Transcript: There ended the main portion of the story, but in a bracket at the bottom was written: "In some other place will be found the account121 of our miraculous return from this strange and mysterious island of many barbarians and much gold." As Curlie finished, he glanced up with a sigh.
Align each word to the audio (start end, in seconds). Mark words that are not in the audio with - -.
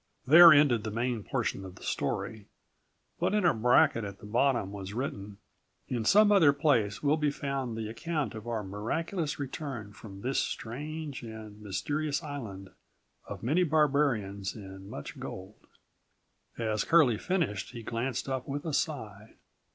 There 0.25 0.51
ended 0.51 0.83
the 0.83 0.89
main 0.89 1.21
portion 1.23 1.63
of 1.63 1.75
the 1.75 1.83
story, 1.83 2.47
but 3.19 3.35
in 3.35 3.45
a 3.45 3.53
bracket 3.53 4.03
at 4.03 4.17
the 4.17 4.25
bottom 4.25 4.71
was 4.71 4.95
written: 4.95 5.37
"In 5.89 6.05
some 6.05 6.31
other 6.31 6.51
place 6.53 7.03
will 7.03 7.17
be 7.17 7.29
found 7.29 7.77
the 7.77 7.81
account121 7.93 8.33
of 8.33 8.47
our 8.47 8.63
miraculous 8.63 9.37
return 9.37 9.93
from 9.93 10.21
this 10.21 10.39
strange 10.39 11.21
and 11.21 11.61
mysterious 11.61 12.23
island 12.23 12.71
of 13.27 13.43
many 13.43 13.61
barbarians 13.63 14.55
and 14.55 14.89
much 14.89 15.19
gold." 15.19 15.67
As 16.57 16.83
Curlie 16.83 17.19
finished, 17.19 17.69
he 17.69 17.83
glanced 17.83 18.27
up 18.27 18.47
with 18.47 18.65
a 18.65 18.73
sigh. 18.73 19.35